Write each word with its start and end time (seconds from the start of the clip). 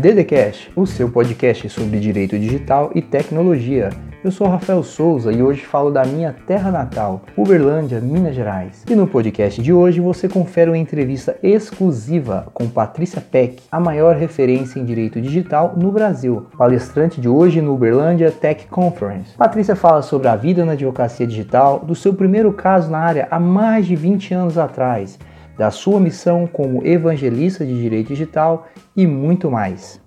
DDCast, 0.00 0.72
o 0.74 0.86
seu 0.86 1.08
podcast 1.08 1.68
sobre 1.68 2.00
direito 2.00 2.38
digital 2.38 2.90
e 2.94 3.02
tecnologia. 3.02 3.90
Eu 4.24 4.30
sou 4.30 4.48
Rafael 4.48 4.82
Souza 4.82 5.30
e 5.30 5.42
hoje 5.42 5.60
falo 5.60 5.90
da 5.90 6.04
minha 6.04 6.34
terra 6.46 6.70
natal, 6.70 7.22
Uberlândia, 7.36 8.00
Minas 8.00 8.34
Gerais. 8.34 8.82
E 8.90 8.94
no 8.94 9.06
podcast 9.06 9.62
de 9.62 9.72
hoje 9.72 10.00
você 10.00 10.28
confere 10.28 10.70
uma 10.70 10.78
entrevista 10.78 11.36
exclusiva 11.42 12.46
com 12.52 12.68
Patrícia 12.68 13.20
Peck, 13.20 13.62
a 13.70 13.78
maior 13.78 14.16
referência 14.16 14.80
em 14.80 14.84
direito 14.84 15.20
digital 15.20 15.74
no 15.76 15.92
Brasil, 15.92 16.46
palestrante 16.56 17.20
de 17.20 17.28
hoje 17.28 17.60
no 17.60 17.74
Uberlândia 17.74 18.30
Tech 18.30 18.66
Conference. 18.66 19.36
Patrícia 19.36 19.76
fala 19.76 20.02
sobre 20.02 20.28
a 20.28 20.36
vida 20.36 20.64
na 20.64 20.72
advocacia 20.72 21.26
digital, 21.26 21.80
do 21.80 21.94
seu 21.94 22.14
primeiro 22.14 22.52
caso 22.52 22.90
na 22.90 22.98
área 22.98 23.28
há 23.30 23.38
mais 23.38 23.86
de 23.86 23.94
20 23.94 24.34
anos 24.34 24.58
atrás, 24.58 25.18
da 25.56 25.70
sua 25.70 26.00
missão 26.00 26.46
como 26.46 26.86
evangelista 26.86 27.64
de 27.64 27.80
direito 27.80 28.08
digital 28.08 28.68
e 28.96 29.06
muito 29.06 29.50
mais. 29.50 30.00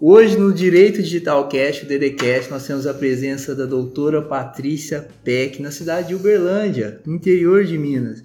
Hoje 0.00 0.38
no 0.38 0.52
Direito 0.52 1.02
Digital 1.02 1.48
Cast, 1.48 1.84
o 1.84 1.88
DDCast, 1.88 2.52
nós 2.52 2.64
temos 2.64 2.86
a 2.86 2.94
presença 2.94 3.52
da 3.52 3.66
doutora 3.66 4.22
Patrícia 4.22 5.08
Peck 5.24 5.60
na 5.60 5.72
cidade 5.72 6.08
de 6.08 6.14
Uberlândia, 6.14 7.00
interior 7.04 7.64
de 7.64 7.76
Minas. 7.76 8.22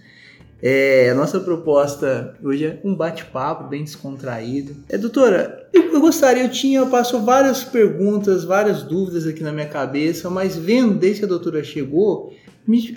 É, 0.62 1.10
a 1.10 1.16
nossa 1.16 1.40
proposta 1.40 2.36
hoje 2.42 2.66
é 2.66 2.80
um 2.86 2.96
bate-papo 2.96 3.68
bem 3.68 3.84
descontraído. 3.84 4.76
É, 4.88 4.98
doutora, 4.98 5.68
eu, 5.74 5.92
eu, 5.92 6.00
gostaria, 6.00 6.44
eu 6.44 6.50
tinha, 6.50 6.86
passou 6.86 7.22
várias 7.22 7.64
perguntas, 7.64 8.46
várias 8.46 8.84
dúvidas 8.84 9.28
aqui 9.28 9.44
na 9.44 9.52
minha 9.52 9.68
cabeça, 9.68 10.30
mas 10.30 10.56
vendo 10.56 10.94
desde 10.94 11.20
que 11.20 11.26
a 11.26 11.28
doutora 11.28 11.64
chegou, 11.64 12.34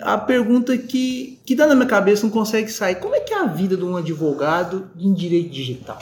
a 0.01 0.17
pergunta 0.17 0.77
que, 0.77 1.39
que 1.45 1.55
dá 1.55 1.67
na 1.67 1.75
minha 1.75 1.87
cabeça 1.87 2.25
não 2.25 2.31
consegue 2.31 2.69
sair. 2.71 2.95
Como 2.95 3.15
é 3.15 3.19
que 3.19 3.33
é 3.33 3.39
a 3.39 3.45
vida 3.45 3.75
de 3.75 3.83
um 3.83 3.97
advogado 3.97 4.89
em 4.97 5.13
direito 5.13 5.49
digital? 5.49 5.99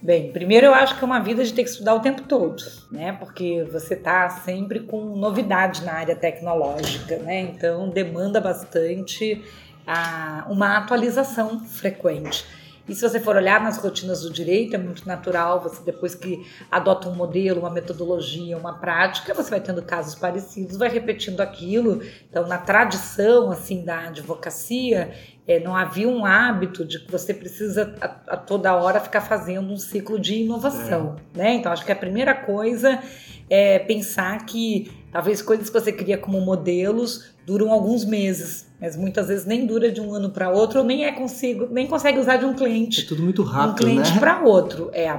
Bem, 0.00 0.30
primeiro 0.30 0.66
eu 0.66 0.74
acho 0.74 0.96
que 0.98 1.02
é 1.02 1.06
uma 1.06 1.18
vida 1.18 1.42
de 1.42 1.52
ter 1.52 1.64
que 1.64 1.70
estudar 1.70 1.94
o 1.94 2.00
tempo 2.00 2.22
todo, 2.22 2.62
né? 2.92 3.12
Porque 3.12 3.66
você 3.72 3.94
está 3.94 4.28
sempre 4.28 4.80
com 4.80 5.16
novidade 5.16 5.84
na 5.84 5.94
área 5.94 6.14
tecnológica, 6.14 7.16
né? 7.16 7.40
Então 7.40 7.88
demanda 7.88 8.40
bastante 8.40 9.42
a, 9.86 10.46
uma 10.48 10.76
atualização 10.76 11.60
frequente. 11.60 12.44
E 12.88 12.94
se 12.94 13.02
você 13.02 13.18
for 13.18 13.36
olhar 13.36 13.60
nas 13.62 13.78
rotinas 13.78 14.22
do 14.22 14.30
direito, 14.30 14.74
é 14.74 14.78
muito 14.78 15.06
natural, 15.06 15.60
você 15.60 15.82
depois 15.82 16.14
que 16.14 16.46
adota 16.70 17.08
um 17.08 17.14
modelo, 17.14 17.60
uma 17.60 17.70
metodologia, 17.70 18.56
uma 18.56 18.74
prática, 18.74 19.34
você 19.34 19.50
vai 19.50 19.60
tendo 19.60 19.82
casos 19.82 20.14
parecidos, 20.14 20.76
vai 20.76 20.88
repetindo 20.88 21.40
aquilo. 21.40 22.00
Então, 22.30 22.46
na 22.46 22.58
tradição 22.58 23.50
assim 23.50 23.84
da 23.84 24.06
advocacia, 24.08 25.12
é, 25.46 25.58
não 25.58 25.76
havia 25.76 26.08
um 26.08 26.24
hábito 26.24 26.84
de 26.84 27.00
que 27.00 27.10
você 27.10 27.34
precisa 27.34 27.94
a, 28.00 28.34
a, 28.34 28.36
toda 28.36 28.74
hora 28.74 29.00
ficar 29.00 29.20
fazendo 29.20 29.72
um 29.72 29.76
ciclo 29.76 30.18
de 30.18 30.42
inovação, 30.42 31.16
é. 31.34 31.38
né? 31.38 31.54
Então, 31.54 31.72
acho 31.72 31.84
que 31.84 31.92
a 31.92 31.96
primeira 31.96 32.34
coisa 32.34 33.00
é 33.48 33.78
pensar 33.78 34.44
que 34.44 34.90
talvez 35.12 35.40
coisas 35.42 35.70
que 35.70 35.80
você 35.80 35.92
cria 35.92 36.18
como 36.18 36.40
modelos 36.40 37.35
duram 37.46 37.72
alguns 37.72 38.04
meses, 38.04 38.66
mas 38.80 38.96
muitas 38.96 39.28
vezes 39.28 39.46
nem 39.46 39.64
dura 39.64 39.90
de 39.90 40.00
um 40.00 40.12
ano 40.12 40.30
para 40.30 40.50
outro, 40.50 40.80
ou 40.80 40.84
nem 40.84 41.04
é 41.04 41.12
consigo, 41.12 41.68
nem 41.70 41.86
consegue 41.86 42.18
usar 42.18 42.38
de 42.38 42.44
um 42.44 42.52
cliente. 42.52 43.02
É 43.02 43.06
tudo 43.06 43.22
muito 43.22 43.44
rápido, 43.44 43.70
um 43.70 43.74
cliente 43.76 44.12
né? 44.12 44.18
para 44.18 44.42
outro, 44.42 44.90
é. 44.92 45.16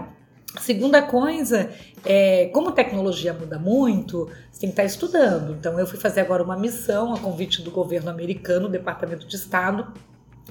Segunda 0.59 1.02
coisa, 1.02 1.69
é, 2.03 2.47
como 2.47 2.69
a 2.69 2.72
tecnologia 2.72 3.34
muda 3.34 3.58
muito, 3.58 4.30
você 4.52 4.61
tem 4.61 4.69
que 4.69 4.73
estar 4.73 4.84
estudando. 4.84 5.53
Então, 5.53 5.80
eu 5.80 5.88
fui 5.88 6.00
fazer 6.00 6.22
agora 6.22 6.44
uma 6.44 6.58
missão 6.58 7.14
a 7.14 7.19
convite 7.19 7.61
do 7.61 7.72
governo 7.72 8.09
americano, 8.09 8.67
Departamento 8.67 9.25
de 9.25 9.36
Estado. 9.36 9.88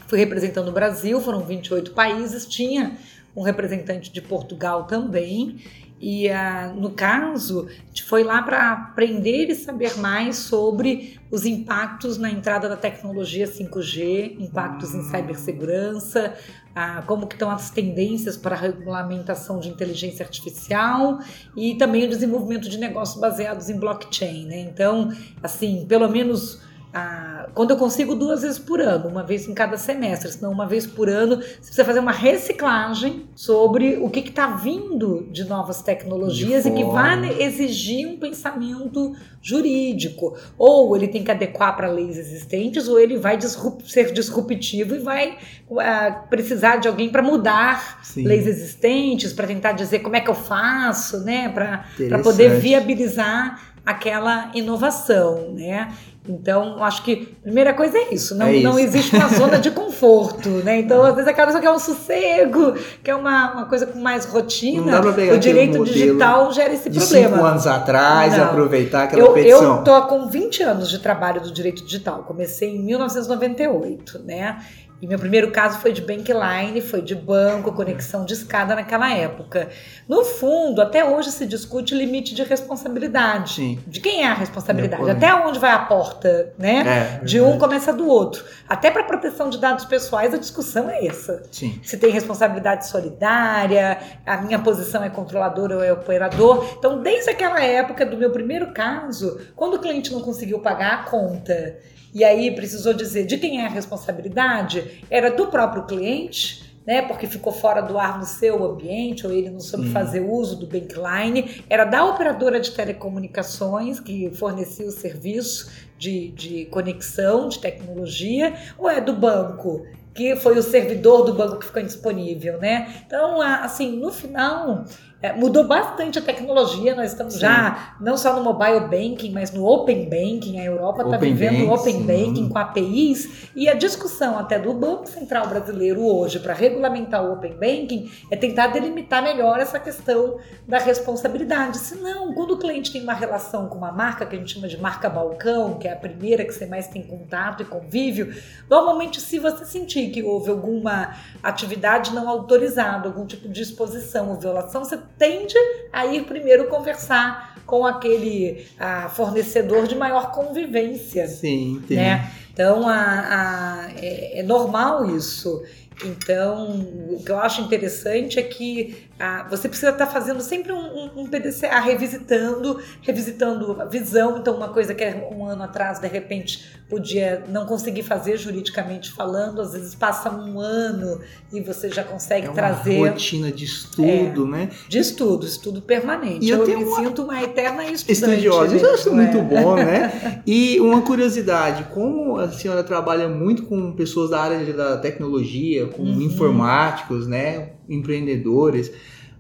Fui 0.07 0.19
representando 0.19 0.69
o 0.69 0.73
Brasil, 0.73 1.21
foram 1.21 1.41
28 1.41 1.91
países, 1.91 2.47
tinha 2.47 2.97
um 3.35 3.43
representante 3.43 4.11
de 4.11 4.23
Portugal 4.23 4.85
também. 4.85 5.59
E 6.01 6.29
uh, 6.29 6.75
no 6.79 6.91
caso, 6.91 7.69
a 7.69 7.87
gente 7.87 8.05
foi 8.05 8.23
lá 8.23 8.43
para 8.43 8.73
aprender 8.73 9.49
e 9.49 9.55
saber 9.55 9.97
mais 9.99 10.37
sobre 10.37 11.19
os 11.31 11.47
impactos 11.47 12.19
na 12.19 12.31
entrada 12.31 12.69
da 12.69 12.77
tecnologia 12.77 13.47
5G, 13.47 14.39
impactos 14.39 14.95
em 14.95 15.03
cibersegurança, 15.03 16.35
uh, 16.71 17.05
como 17.07 17.27
que 17.27 17.35
estão 17.35 17.51
as 17.51 17.71
tendências 17.71 18.37
para 18.37 18.55
a 18.55 18.59
regulamentação 18.59 19.59
de 19.59 19.71
inteligência 19.71 20.25
artificial 20.25 21.19
e 21.57 21.75
também 21.77 22.05
o 22.05 22.09
desenvolvimento 22.09 22.69
de 22.69 22.77
negócios 22.77 23.19
baseados 23.19 23.71
em 23.71 23.79
blockchain. 23.79 24.47
Né? 24.47 24.61
Então, 24.61 25.11
assim, 25.43 25.87
pelo 25.89 26.09
menos 26.11 26.61
a, 26.97 27.49
quando 27.53 27.73
eu 27.73 27.77
consigo 27.77 28.15
duas 28.15 28.41
vezes 28.41 28.59
por 28.59 28.81
ano, 28.81 29.09
uma 29.09 29.23
vez 29.23 29.47
em 29.47 29.53
cada 29.53 29.77
semestre, 29.77 30.33
senão 30.33 30.51
uma 30.51 30.67
vez 30.67 30.87
por 30.87 31.11
ano, 31.11 31.37
você 31.37 31.57
precisa 31.57 31.85
fazer 31.85 32.01
uma 32.01 32.13
reciclagem 32.13 33.27
sobre 33.35 33.99
o 34.01 34.09
que 34.09 34.21
está 34.21 34.47
vindo 34.47 35.29
de 35.31 35.45
novas 35.45 35.83
tecnologias 35.83 36.65
de 36.65 36.71
e 36.71 36.73
que 36.73 36.85
vai 36.85 37.43
exigir 37.43 38.09
um 38.09 38.19
pensamento 38.19 39.15
jurídico. 39.43 40.37
Ou 40.57 40.97
ele 40.97 41.09
tem 41.09 41.23
que 41.23 41.31
adequar 41.31 41.77
para 41.77 41.89
leis 41.89 42.17
existentes, 42.17 42.89
ou 42.89 42.99
ele 42.99 43.19
vai 43.19 43.39
ser 43.85 44.13
disruptivo 44.13 44.95
e 44.95 44.99
vai 44.99 45.37
uh, 45.69 46.29
precisar 46.31 46.77
de 46.77 46.89
alguém 46.89 47.11
para 47.11 47.23
mudar 47.23 48.01
Sim. 48.03 48.25
leis 48.25 48.47
existentes, 48.47 49.35
para 49.35 49.47
tentar 49.47 49.73
dizer 49.73 49.99
como 49.99 50.17
é 50.17 50.21
que 50.21 50.31
eu 50.31 50.35
faço, 50.35 51.25
né? 51.25 51.51
Para 51.51 52.19
poder 52.23 52.59
viabilizar 52.59 53.76
aquela 53.87 54.51
inovação, 54.53 55.53
né? 55.53 55.89
Então, 56.29 56.83
acho 56.83 57.05
que 57.05 57.37
a 57.39 57.43
primeira 57.45 57.73
coisa 57.73 57.97
é 57.97 58.13
isso, 58.13 58.35
não, 58.37 58.47
é 58.47 58.57
isso. 58.57 58.65
não 58.65 58.77
existe 58.77 59.15
uma 59.15 59.29
zona 59.33 59.59
de 59.59 59.71
conforto, 59.71 60.49
né? 60.49 60.81
Então, 60.81 61.03
às 61.05 61.15
vezes 61.15 61.29
aquela 61.29 61.47
pessoa 61.47 61.63
quer 61.63 61.71
um 61.71 61.79
sossego, 61.79 62.75
quer 63.03 63.15
uma, 63.15 63.53
uma 63.53 63.67
coisa 63.67 63.87
com 63.87 64.01
mais 64.01 64.25
rotina. 64.25 65.01
o 65.01 65.39
direito 65.39 65.85
digital 65.85 66.53
gera 66.53 66.73
esse 66.73 66.91
de 66.91 66.99
problema. 66.99 67.37
Cinco 67.37 67.45
anos 67.45 67.67
atrás, 67.67 68.37
não. 68.37 68.45
aproveitar 68.45 69.05
aquela 69.05 69.23
eu, 69.23 69.33
petição. 69.33 69.77
Eu 69.77 69.85
tô 69.85 70.03
com 70.09 70.27
20 70.27 70.63
anos 70.65 70.91
de 70.91 70.99
trabalho 70.99 71.41
do 71.41 71.53
direito 71.53 71.85
digital, 71.85 72.25
comecei 72.25 72.75
em 72.75 72.83
1998, 72.83 74.19
né? 74.25 74.59
E 75.01 75.07
meu 75.07 75.19
primeiro 75.19 75.51
caso 75.51 75.79
foi 75.79 75.93
de 75.93 76.01
bankline, 76.01 76.81
foi 76.81 77.03
de 77.03 77.15
banco, 77.15 77.73
conexão 77.73 78.25
de 78.25 78.33
escada 78.33 78.75
naquela 78.75 79.13
época. 79.13 79.69
No 80.09 80.25
fundo, 80.25 80.81
até 80.81 81.05
hoje 81.05 81.31
se 81.31 81.47
discute 81.47 81.95
limite 81.95 82.35
de 82.35 82.43
responsabilidade. 82.43 83.55
Sim. 83.55 83.79
De 83.87 84.01
quem 84.01 84.23
é 84.23 84.29
a 84.29 84.35
responsabilidade? 84.35 85.11
Até 85.11 85.35
onde 85.35 85.59
vai 85.59 85.73
a 85.73 85.81
porta, 85.81 86.55
né? 86.59 87.19
É, 87.21 87.25
de 87.25 87.41
um 87.41 87.59
começa 87.59 87.93
do 87.93 88.09
outro. 88.09 88.43
Até 88.67 88.91
para 88.91 89.05
proteção 89.05 89.51
de 89.51 89.59
dados 89.59 89.85
pessoais, 89.85 90.33
a 90.33 90.39
discussão 90.39 90.89
é 90.89 91.07
essa. 91.07 91.43
Sim. 91.53 91.79
Se 91.83 91.99
tem 91.99 92.11
responsabilidade 92.11 92.87
solidária, 92.87 93.99
a 94.25 94.39
minha 94.39 94.59
posição 94.59 95.05
é 95.05 95.11
controladora 95.11 95.77
ou 95.77 95.83
é 95.83 95.93
operador. 95.93 96.75
Então, 96.79 97.03
desde 97.03 97.31
aquela 97.31 97.63
época 97.63 98.07
do 98.07 98.17
meu 98.17 98.31
primeiro 98.31 98.73
caso, 98.73 99.39
quando 99.55 99.75
o 99.75 99.79
cliente 99.79 100.11
não 100.11 100.23
conseguiu 100.23 100.61
pagar 100.61 100.95
a 100.95 101.03
conta 101.05 101.77
e 102.17 102.25
aí 102.25 102.51
precisou 102.51 102.95
dizer 102.95 103.27
de 103.27 103.37
quem 103.37 103.61
é 103.61 103.67
a 103.67 103.69
responsabilidade, 103.69 105.03
era 105.11 105.31
do 105.31 105.49
próprio 105.49 105.85
cliente, 105.85 106.65
né, 106.87 107.03
porque 107.03 107.27
ficou 107.27 107.53
fora 107.53 107.83
do 107.83 107.99
ar 107.99 108.19
no 108.19 108.25
seu 108.25 108.65
ambiente, 108.65 109.27
ou 109.27 109.33
ele 109.35 109.51
não 109.51 109.61
soube 109.61 109.89
hum. 109.89 109.93
fazer 109.93 110.21
uso 110.21 110.57
do 110.57 110.67
bankline, 110.67 111.63
era 111.69 111.85
da 111.85 112.07
operadora 112.07 112.59
de 112.59 112.71
telecomunicações 112.71 114.01
que 114.01 114.31
fornecia 114.31 114.87
o 114.87 114.91
serviço 114.91 115.71
de, 115.99 116.31
de 116.31 116.65
conexão, 116.67 117.51
de 117.51 117.59
tecnologia, 117.59 118.55
ou 118.79 118.89
é 118.89 118.99
do 118.99 119.13
banco? 119.13 119.85
que 120.15 120.35
foi 120.35 120.59
o 120.59 120.63
servidor 120.63 121.27
do 121.27 121.35
banco 121.35 121.59
que 121.59 121.67
ficou 121.67 121.83
indisponível, 121.83 122.59
né? 122.59 123.03
Então, 123.07 123.39
assim, 123.43 123.99
no 123.99 124.11
final, 124.11 124.87
é, 125.27 125.33
mudou 125.33 125.67
bastante 125.67 126.19
a 126.19 126.23
tecnologia. 126.23 126.95
Nós 126.95 127.11
estamos 127.11 127.35
sim. 127.35 127.41
já 127.41 127.97
não 128.01 128.17
só 128.17 128.37
no 128.37 128.45
mobile 128.45 128.81
banking, 128.81 129.33
mas 129.33 129.51
no 129.51 129.67
open 129.67 130.05
banking. 130.05 130.61
A 130.61 130.65
Europa 130.65 131.03
está 131.03 131.17
vivendo 131.17 131.69
o 131.69 131.75
open 131.75 131.95
sim. 131.95 132.07
banking 132.07 132.49
com 132.49 132.59
APIs. 132.59 133.51
E 133.55 133.69
a 133.69 133.75
discussão 133.75 134.39
até 134.39 134.59
do 134.59 134.73
Banco 134.73 135.09
Central 135.09 135.49
Brasileiro 135.49 136.03
hoje 136.03 136.39
para 136.39 136.55
regulamentar 136.55 137.25
o 137.25 137.33
open 137.33 137.55
banking 137.55 138.11
é 138.31 138.37
tentar 138.37 138.69
delimitar 138.69 139.23
melhor 139.23 139.59
essa 139.59 139.81
questão 139.81 140.39
da 140.67 140.79
responsabilidade. 140.79 141.79
Senão, 141.79 142.33
quando 142.33 142.53
o 142.53 142.59
cliente 142.59 142.93
tem 142.93 143.03
uma 143.03 143.15
relação 143.15 143.69
com 143.69 143.77
uma 143.77 143.91
marca 143.91 144.25
que 144.25 144.37
a 144.37 144.39
gente 144.39 144.55
chama 144.55 144.69
de 144.69 144.81
marca 144.81 145.09
balcão, 145.09 145.75
que 145.75 145.89
é 145.89 145.93
a 145.93 145.97
primeira 145.97 146.45
que 146.45 146.53
você 146.53 146.67
mais 146.67 146.87
tem 146.87 147.03
contato 147.03 147.63
e 147.63 147.67
convívio, 147.67 148.35
normalmente 148.71 149.21
se 149.21 149.39
você 149.39 149.65
sentir 149.65 150.11
que 150.11 150.23
houve 150.23 150.51
alguma 150.51 151.15
atividade 151.43 152.15
não 152.15 152.29
autorizada, 152.29 153.09
algum 153.09 153.27
tipo 153.27 153.49
de 153.49 153.63
exposição 153.63 154.31
ou 154.31 154.37
violação, 154.37 154.85
você 154.85 154.99
tende 155.19 155.55
a 155.93 156.07
ir 156.07 156.25
primeiro 156.25 156.69
conversar 156.69 157.57
com 157.67 157.85
aquele 157.85 158.67
ah, 158.79 159.09
fornecedor 159.09 159.87
de 159.87 159.97
maior 159.97 160.31
convivência. 160.31 161.27
Sim, 161.27 161.79
entendi. 161.79 161.97
Né? 161.97 162.31
Então, 162.53 162.89
a, 162.89 162.95
a, 162.95 163.91
é, 163.97 164.41
é 164.41 164.43
normal 164.43 165.15
isso. 165.15 165.63
Então, 166.05 166.81
o 167.11 167.23
que 167.25 167.31
eu 167.31 167.39
acho 167.39 167.63
interessante 167.63 168.39
é 168.39 168.43
que 168.43 169.09
ah, 169.19 169.47
você 169.49 169.69
precisa 169.69 169.93
estar 169.93 170.07
fazendo 170.07 170.43
sempre 170.43 170.73
um, 170.73 170.79
um, 170.79 171.11
um, 171.23 171.27
PDCA, 171.27 171.81
revisitando, 171.81 172.79
revisitando 173.01 173.81
a 173.81 173.87
visão. 173.87 174.37
Então, 174.39 174.55
uma 174.55 174.69
coisa 174.69 174.95
que 174.95 175.05
um 175.33 175.47
ano 175.47 175.63
atrás, 175.63 175.99
de 175.99 176.07
repente, 176.07 176.67
podia 176.89 177.43
não 177.49 177.65
conseguir 177.65 178.03
fazer 178.03 178.37
juridicamente 178.37 179.11
falando, 179.11 179.61
às 179.63 179.73
vezes 179.73 179.95
passa 179.95 180.31
um 180.31 180.61
ano 180.61 181.21
e 181.51 181.61
você 181.63 181.89
já 181.89 182.05
consegue 182.05 182.47
é 182.47 182.51
uma 182.51 182.57
trazer. 182.57 182.99
rotina 182.99 183.51
de 183.51 183.65
estudo, 183.65 184.47
é, 184.47 184.51
né? 184.51 184.71
De 184.89 184.99
estudo, 184.99 185.47
estudo 185.47 185.81
permanente. 185.81 186.45
E 186.45 186.51
eu, 186.51 186.67
eu 186.67 186.79
me 186.79 186.85
uma... 186.85 186.97
sinto 186.97 187.23
uma 187.23 187.43
eterna 187.43 187.85
estudante. 187.85 188.13
Estudiosa, 188.13 188.77
isso 188.77 188.85
eu 188.85 188.95
acho 188.95 189.09
é. 189.09 189.13
muito 189.13 189.41
bom, 189.43 189.77
né? 189.77 190.43
E 190.47 190.79
uma 190.81 191.03
curiosidade, 191.03 191.85
como 191.93 192.39
a 192.39 192.51
senhora 192.51 192.85
trabalha 192.85 193.29
muito 193.29 193.65
com 193.65 193.93
pessoas 193.93 194.31
da 194.31 194.41
área 194.41 194.73
da 194.73 194.97
tecnologia, 194.99 195.87
com 195.87 196.03
Uhum. 196.03 196.21
informáticos, 196.21 197.27
né? 197.27 197.71
Empreendedores, 197.89 198.93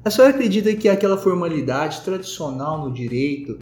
a 0.04 0.10
senhora 0.10 0.32
acredita 0.32 0.72
que 0.74 0.88
aquela 0.88 1.18
formalidade 1.18 2.02
tradicional 2.02 2.86
no 2.86 2.94
direito, 2.94 3.58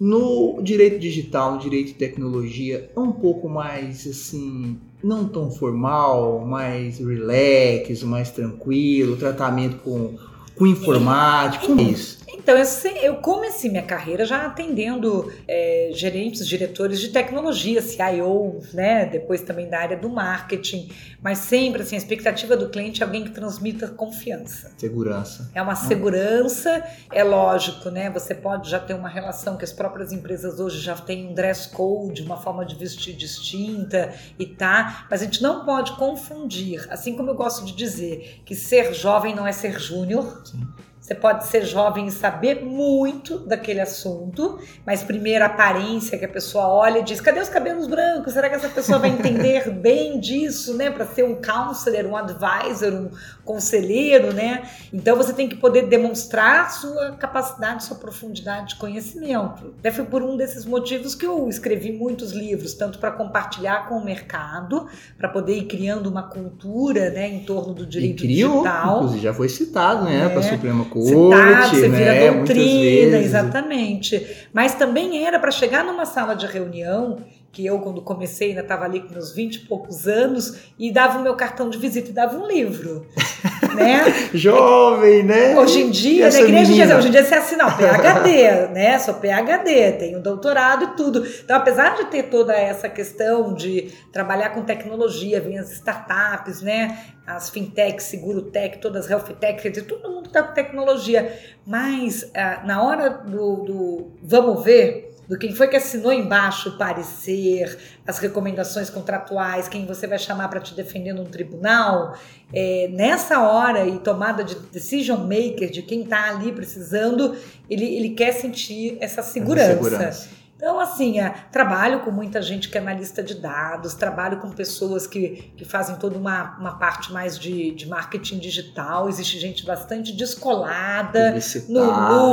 no 0.00 0.60
direito 0.60 0.98
digital, 0.98 1.52
no 1.52 1.60
direito 1.60 1.88
de 1.88 1.94
tecnologia, 1.94 2.90
é 2.96 2.98
um 2.98 3.12
pouco 3.12 3.48
mais 3.48 4.04
assim, 4.06 4.76
não 5.02 5.24
tão 5.24 5.50
formal, 5.52 6.44
mais 6.44 6.98
relax, 6.98 8.02
mais 8.02 8.30
tranquilo, 8.30 9.16
tratamento 9.16 9.76
com, 9.84 10.16
com 10.56 10.66
informático, 10.66 11.66
como 11.66 11.80
é 11.80 11.84
isso? 11.84 12.23
Então, 12.44 12.58
eu, 12.58 12.66
eu 13.02 13.16
comecei 13.16 13.70
minha 13.70 13.82
carreira 13.82 14.26
já 14.26 14.44
atendendo 14.44 15.32
é, 15.48 15.88
gerentes, 15.94 16.46
diretores 16.46 17.00
de 17.00 17.08
tecnologia, 17.08 17.80
CIO, 17.80 18.60
né? 18.74 19.06
depois 19.06 19.40
também 19.40 19.66
da 19.66 19.78
área 19.78 19.96
do 19.96 20.10
marketing, 20.10 20.90
mas 21.22 21.38
sempre 21.38 21.80
assim, 21.80 21.94
a 21.94 21.98
expectativa 21.98 22.54
do 22.54 22.68
cliente 22.68 23.02
é 23.02 23.06
alguém 23.06 23.24
que 23.24 23.30
transmita 23.30 23.88
confiança. 23.88 24.70
Segurança. 24.76 25.50
É 25.54 25.62
uma 25.62 25.74
segurança, 25.74 26.84
é 27.10 27.24
lógico, 27.24 27.88
né? 27.88 28.10
Você 28.10 28.34
pode 28.34 28.68
já 28.68 28.78
ter 28.78 28.92
uma 28.92 29.08
relação 29.08 29.56
que 29.56 29.64
as 29.64 29.72
próprias 29.72 30.12
empresas 30.12 30.60
hoje 30.60 30.80
já 30.80 30.94
têm 30.94 31.28
um 31.28 31.32
dress 31.32 31.70
code, 31.70 32.20
uma 32.22 32.36
forma 32.36 32.66
de 32.66 32.74
vestir 32.74 33.16
distinta 33.16 34.12
e 34.38 34.44
tá, 34.44 35.06
mas 35.10 35.22
a 35.22 35.24
gente 35.24 35.42
não 35.42 35.64
pode 35.64 35.96
confundir, 35.96 36.86
assim 36.90 37.16
como 37.16 37.30
eu 37.30 37.34
gosto 37.34 37.64
de 37.64 37.72
dizer 37.72 38.42
que 38.44 38.54
ser 38.54 38.92
jovem 38.92 39.34
não 39.34 39.46
é 39.46 39.52
ser 39.52 39.80
júnior. 39.80 40.42
Sim. 40.44 40.60
Você 41.04 41.14
pode 41.14 41.46
ser 41.48 41.66
jovem 41.66 42.06
e 42.06 42.10
saber 42.10 42.64
muito 42.64 43.38
daquele 43.40 43.78
assunto, 43.78 44.58
mas 44.86 45.02
primeiro 45.02 45.44
a 45.44 45.48
aparência 45.48 46.16
que 46.16 46.24
a 46.24 46.28
pessoa 46.28 46.66
olha 46.66 47.00
e 47.00 47.02
diz: 47.02 47.20
cadê 47.20 47.40
os 47.40 47.48
cabelos 47.50 47.86
brancos? 47.86 48.32
Será 48.32 48.48
que 48.48 48.54
essa 48.54 48.70
pessoa 48.70 48.98
vai 48.98 49.10
entender 49.10 49.68
bem 49.82 50.18
disso, 50.18 50.74
né? 50.78 50.90
Para 50.90 51.04
ser 51.04 51.24
um 51.26 51.34
counselor, 51.42 52.06
um 52.06 52.16
advisor, 52.16 52.90
um 52.94 53.10
conselheiro, 53.44 54.32
né? 54.32 54.62
Então 54.94 55.14
você 55.14 55.34
tem 55.34 55.46
que 55.46 55.56
poder 55.56 55.88
demonstrar 55.88 56.70
sua 56.72 57.12
capacidade, 57.12 57.84
sua 57.84 57.98
profundidade 57.98 58.68
de 58.70 58.76
conhecimento. 58.76 59.74
Até 59.78 59.90
foi 59.90 60.06
por 60.06 60.22
um 60.22 60.38
desses 60.38 60.64
motivos 60.64 61.14
que 61.14 61.26
eu 61.26 61.50
escrevi 61.50 61.92
muitos 61.92 62.32
livros, 62.32 62.72
tanto 62.72 62.98
para 62.98 63.10
compartilhar 63.10 63.90
com 63.90 63.96
o 63.98 64.02
mercado, 64.04 64.86
para 65.18 65.28
poder 65.28 65.54
ir 65.58 65.64
criando 65.66 66.06
uma 66.06 66.22
cultura, 66.22 67.10
né, 67.10 67.28
em 67.28 67.40
torno 67.44 67.74
do 67.74 67.82
E 67.82 67.86
direito 67.86 68.22
criou, 68.22 68.62
digital. 68.62 68.96
inclusive 68.96 69.20
já 69.22 69.34
foi 69.34 69.50
citado, 69.50 70.04
né, 70.06 70.24
É. 70.24 70.28
para 70.30 70.40
a 70.40 70.42
Suprema 70.42 70.93
Corte, 70.94 71.08
Citado, 71.08 71.76
você 71.76 71.88
né, 71.88 71.98
vira 71.98 72.32
muitas 72.32 72.56
doutrina, 72.56 73.18
exatamente. 73.18 74.46
Mas 74.52 74.74
também 74.74 75.26
era 75.26 75.38
para 75.40 75.50
chegar 75.50 75.84
numa 75.84 76.06
sala 76.06 76.34
de 76.34 76.46
reunião, 76.46 77.18
que 77.54 77.64
eu, 77.64 77.78
quando 77.78 78.02
comecei, 78.02 78.48
ainda 78.48 78.62
estava 78.62 78.84
ali 78.84 79.00
com 79.00 79.12
meus 79.12 79.32
20 79.32 79.54
e 79.54 79.58
poucos 79.60 80.08
anos, 80.08 80.58
e 80.76 80.92
dava 80.92 81.18
o 81.18 81.22
meu 81.22 81.36
cartão 81.36 81.70
de 81.70 81.78
visita 81.78 82.10
e 82.10 82.12
dava 82.12 82.36
um 82.36 82.46
livro. 82.46 83.06
né? 83.76 84.28
Jovem, 84.34 85.22
né? 85.22 85.56
Hoje 85.56 85.82
em 85.82 85.90
dia, 85.90 86.28
na 86.30 86.40
igreja, 86.40 86.70
menina. 86.72 86.96
hoje 86.96 87.08
em 87.08 87.10
dia 87.12 87.24
você 87.24 87.34
assina 87.34 87.68
o 87.68 87.76
PHD, 87.76 88.68
né? 88.74 88.98
Sou 88.98 89.14
PHD, 89.14 89.92
tenho 89.92 90.20
doutorado 90.20 90.84
e 90.84 90.96
tudo. 90.96 91.24
Então, 91.44 91.56
apesar 91.56 91.96
de 91.96 92.06
ter 92.06 92.24
toda 92.24 92.52
essa 92.52 92.88
questão 92.88 93.54
de 93.54 93.92
trabalhar 94.12 94.50
com 94.50 94.62
tecnologia, 94.62 95.40
vem 95.40 95.58
as 95.58 95.70
startups, 95.70 96.60
né? 96.60 96.98
As 97.24 97.48
fintechs, 97.48 98.04
seguro-tech, 98.04 98.78
todas 98.78 99.08
health 99.08 99.32
tech, 99.40 99.62
quer 99.62 99.70
dizer, 99.70 99.86
todo 99.86 100.10
mundo 100.10 100.26
está 100.26 100.42
com 100.42 100.52
tecnologia. 100.52 101.38
Mas 101.64 102.30
ah, 102.34 102.62
na 102.66 102.82
hora 102.82 103.08
do, 103.08 103.56
do 103.64 104.10
vamos 104.22 104.62
ver, 104.62 105.03
do 105.28 105.38
quem 105.38 105.54
foi 105.54 105.68
que 105.68 105.76
assinou 105.76 106.12
embaixo 106.12 106.70
o 106.70 106.78
parecer, 106.78 107.78
as 108.06 108.18
recomendações 108.18 108.90
contratuais, 108.90 109.68
quem 109.68 109.86
você 109.86 110.06
vai 110.06 110.18
chamar 110.18 110.48
para 110.48 110.60
te 110.60 110.74
defender 110.74 111.12
num 111.12 111.24
tribunal, 111.24 112.16
é, 112.52 112.88
nessa 112.92 113.40
hora 113.42 113.86
e 113.86 113.98
tomada 113.98 114.44
de 114.44 114.54
decision 114.54 115.20
maker 115.20 115.70
de 115.70 115.82
quem 115.82 116.02
está 116.02 116.30
ali 116.30 116.52
precisando, 116.52 117.36
ele, 117.68 117.84
ele 117.84 118.10
quer 118.10 118.32
sentir 118.32 118.98
essa 119.00 119.22
segurança. 119.22 119.72
segurança. 119.72 120.43
Então, 120.56 120.78
assim, 120.78 121.18
é, 121.18 121.30
trabalho 121.50 122.00
com 122.00 122.10
muita 122.10 122.40
gente 122.40 122.68
que 122.68 122.78
é 122.78 122.80
analista 122.80 123.22
de 123.22 123.34
dados, 123.34 123.94
trabalho 123.94 124.38
com 124.38 124.50
pessoas 124.50 125.06
que, 125.06 125.52
que 125.56 125.64
fazem 125.64 125.96
toda 125.96 126.16
uma, 126.16 126.56
uma 126.58 126.78
parte 126.78 127.12
mais 127.12 127.38
de, 127.38 127.72
de 127.72 127.88
marketing 127.88 128.38
digital, 128.38 129.08
existe 129.08 129.38
gente 129.38 129.66
bastante 129.66 130.12
descolada 130.12 131.34
no 131.68 131.80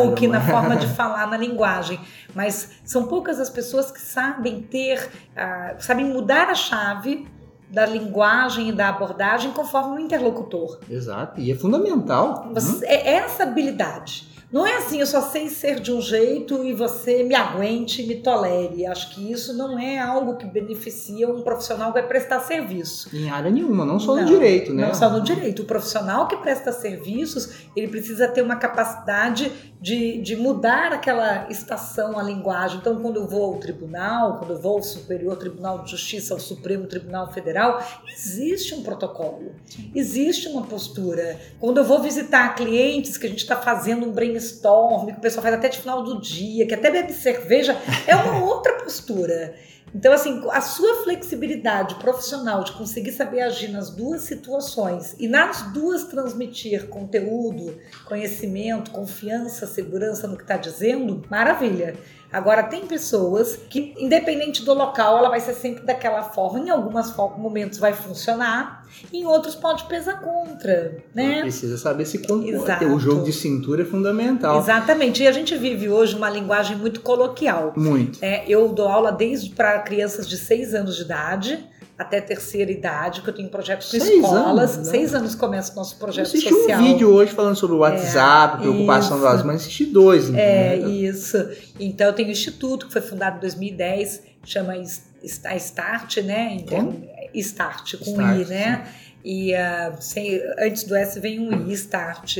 look, 0.06 0.28
na 0.28 0.40
né? 0.40 0.46
forma 0.52 0.76
de 0.76 0.88
falar, 0.94 1.28
na 1.28 1.36
linguagem. 1.38 2.00
Mas 2.36 2.70
são 2.86 3.06
poucas 3.08 3.40
as 3.40 3.50
pessoas 3.50 3.92
que 3.92 4.00
sabem 4.00 4.62
ter, 4.62 5.10
ah, 5.36 5.76
sabem 5.80 6.06
mudar 6.06 6.48
a 6.50 6.56
chave 6.56 7.28
da 7.70 7.86
linguagem 7.86 8.70
e 8.70 8.72
da 8.72 8.90
abordagem 8.90 9.52
conforme 9.52 9.96
o 9.96 10.00
interlocutor. 10.00 10.80
Exato, 10.90 11.40
e 11.40 11.52
é 11.52 11.56
fundamental. 11.56 12.50
Você- 12.54 12.86
é 12.86 13.16
essa 13.16 13.44
habilidade. 13.44 14.30
Não 14.51 14.68
é 14.68 14.77
assim, 14.77 15.00
eu 15.00 15.06
só 15.06 15.21
sei 15.21 15.48
ser 15.50 15.80
de 15.80 15.94
um 15.94 16.01
jeito 16.01 16.63
e 16.63 16.74
você 16.74 17.24
me 17.24 17.33
aguente 17.33 18.03
me 18.03 18.15
tolere. 18.15 18.86
Acho 18.86 19.15
que 19.15 19.31
isso 19.31 19.53
não 19.53 19.80
é 19.80 19.98
algo 19.98 20.36
que 20.36 20.45
beneficia 20.45 21.30
um 21.30 21.42
profissional 21.42 21.94
que 21.94 22.00
vai 22.00 22.07
prestar 22.07 22.42
serviço. 22.42 23.09
Em 23.15 23.30
área 23.30 23.50
nenhuma, 23.50 23.86
não 23.86 24.00
só 24.00 24.15
Não, 24.15 24.24
no 24.24 24.27
direito, 24.27 24.74
né? 24.74 24.88
Não 24.88 24.94
só 24.94 25.09
no 25.09 25.21
direito. 25.21 25.62
O 25.62 25.65
profissional 25.65 26.27
que 26.27 26.36
presta 26.38 26.71
serviços, 26.71 27.68
ele 27.75 27.88
precisa 27.88 28.27
ter 28.27 28.42
uma 28.42 28.57
capacidade 28.57 29.51
de, 29.81 30.21
de 30.21 30.36
mudar 30.36 30.94
aquela 30.94 31.50
estação, 31.50 32.19
a 32.19 32.21
linguagem. 32.21 32.77
Então, 32.77 33.01
quando 33.01 33.18
eu 33.18 33.27
vou 33.27 33.45
ao 33.45 33.59
tribunal, 33.59 34.38
quando 34.38 34.51
eu 34.51 34.62
vou 34.62 34.77
ao 34.77 34.83
Superior 34.83 35.36
Tribunal 35.38 35.83
de 35.83 35.92
Justiça, 35.92 36.33
ao 36.36 36.39
Supremo 36.39 36.86
Tribunal 36.86 37.31
Federal, 37.31 37.83
existe 38.13 38.75
um 38.75 38.83
protocolo, 38.83 39.53
existe 39.95 40.48
uma 40.48 40.63
postura. 40.63 41.39
Quando 41.59 41.80
eu 41.80 41.83
vou 41.83 42.01
visitar 42.01 42.53
clientes 42.53 43.18
que 43.18 43.25
a 43.25 43.30
gente 43.30 43.39
está 43.39 43.56
fazendo 43.56 44.06
um 44.06 44.12
brainstorm, 44.42 45.08
que 45.08 45.18
o 45.18 45.22
pessoal 45.22 45.44
faz 45.44 45.56
até 45.56 45.70
de 45.70 45.80
final 45.80 46.04
do 46.04 46.20
dia, 46.20 46.68
que 46.68 46.74
até 46.74 46.90
bebe 46.90 47.14
cerveja, 47.14 47.78
é 48.08 48.16
uma 48.16 48.44
outra 48.44 48.74
postura. 48.74 49.54
Então, 49.94 50.14
assim, 50.14 50.42
a 50.52 50.62
sua 50.62 51.04
flexibilidade 51.04 51.96
profissional 51.96 52.64
de 52.64 52.72
conseguir 52.72 53.12
saber 53.12 53.42
agir 53.42 53.68
nas 53.68 53.89
duas 53.89 54.22
situações 54.22 55.15
e 55.20 55.27
nas 55.27 55.74
duas 55.74 56.06
transmitir 56.06 56.88
conteúdo, 56.88 57.77
conhecimento, 58.06 58.92
confiança, 58.92 59.68
segurança 59.68 60.27
no 60.27 60.38
que 60.38 60.44
está 60.44 60.56
dizendo, 60.56 61.22
maravilha. 61.30 61.96
Agora, 62.32 62.64
tem 62.64 62.86
pessoas 62.88 63.58
que, 63.70 63.94
independente 63.98 64.64
do 64.64 64.74
local, 64.74 65.18
ela 65.18 65.30
vai 65.30 65.40
ser 65.40 65.54
sempre 65.54 65.84
daquela 65.86 66.24
forma. 66.24 66.60
Em 66.60 66.70
algumas 66.70 67.12
fo- 67.12 67.34
momentos 67.38 67.78
vai 67.78 67.94
funcionar, 67.94 68.86
em 69.12 69.26
outros 69.26 69.54
pode 69.56 69.84
pesar 69.86 70.22
contra, 70.22 70.98
né? 71.14 71.42
Precisa 71.42 71.78
saber 71.78 72.06
se 72.06 72.20
compor. 72.20 72.84
O 72.94 73.00
jogo 73.00 73.24
de 73.24 73.34
cintura 73.34 73.82
é 73.82 73.86
fundamental. 73.86 74.60
Exatamente. 74.60 75.24
E 75.24 75.28
a 75.28 75.32
gente 75.32 75.56
vive 75.58 75.90
hoje 75.90 76.16
uma 76.16 76.30
linguagem 76.30 76.78
muito 76.78 77.02
coloquial. 77.02 77.74
Muito. 77.76 78.20
É, 78.22 78.44
eu 78.48 78.70
dou 78.70 78.88
aula 78.88 79.12
desde 79.12 79.50
para 79.50 79.80
crianças 79.80 80.28
de 80.28 80.38
6 80.38 80.74
anos 80.74 80.96
de 80.96 81.02
idade 81.04 81.66
até 82.01 82.20
terceira 82.22 82.72
idade, 82.72 83.22
que 83.22 83.29
eu 83.29 83.34
tenho 83.34 83.50
projetos 83.50 83.91
com 83.91 84.00
Seis 84.00 84.10
escolas. 84.24 84.75
anos, 84.75 84.77
né? 84.88 84.91
Seis 84.91 85.13
anos 85.13 85.36
começa 85.36 85.72
o 85.74 85.75
nosso 85.75 85.96
Eu 85.96 86.00
projeto 86.00 86.25
assisti 86.27 86.50
social. 86.50 86.79
um 86.79 86.84
vídeo 86.84 87.10
hoje 87.13 87.31
falando 87.34 87.55
sobre 87.55 87.75
o 87.75 87.79
WhatsApp, 87.79 88.58
preocupação 88.62 89.17
isso. 89.17 89.25
das 89.25 89.43
mães, 89.43 89.62
assisti 89.62 89.86
dois. 89.86 90.29
É, 90.34 90.77
né? 90.77 90.89
isso. 90.89 91.38
Então 91.79 92.08
eu 92.08 92.13
tenho 92.13 92.27
um 92.29 92.31
instituto 92.31 92.88
que 92.88 92.91
foi 92.93 93.01
fundado 93.01 93.38
em 93.38 93.41
2010, 93.41 94.22
chama 94.43 94.74
a 94.74 95.55
Start, 95.55 96.17
né? 96.17 96.58
Então, 96.60 96.96
Start, 97.34 97.96
com 97.98 98.12
Start, 98.12 98.41
I, 98.41 98.46
né? 98.46 98.88
E 99.24 99.53
ah, 99.53 99.93
sem- 100.00 100.41
antes 100.60 100.84
do 100.84 100.96
S 100.96 101.20
vem 101.20 101.39
um 101.39 101.70
I, 101.70 101.74
Start. 101.74 102.39